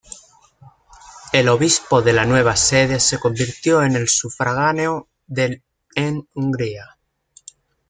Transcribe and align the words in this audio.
El 1.31 1.47
obispo 1.47 2.01
de 2.01 2.11
la 2.13 2.25
nueva 2.25 2.55
sede 2.55 2.99
se 2.99 3.19
convirtió 3.19 3.83
en 3.83 3.95
el 3.95 4.07
sufragáneo 4.07 5.09
del 5.27 5.61
en 5.93 6.27
Hungría. 6.33 6.97